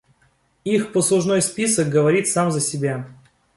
Их 0.63 0.93
послужной 0.93 1.43
список 1.43 1.89
говорит 1.89 2.27
сам 2.27 2.49
за 2.51 2.59
себя. 2.59 3.07